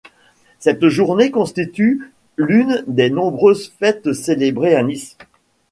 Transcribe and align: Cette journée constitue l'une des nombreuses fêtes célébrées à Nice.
Cette 0.57 0.87
journée 0.87 1.29
constitue 1.29 2.11
l'une 2.35 2.83
des 2.87 3.11
nombreuses 3.11 3.71
fêtes 3.77 4.13
célébrées 4.13 4.73
à 4.73 4.81
Nice. 4.81 5.15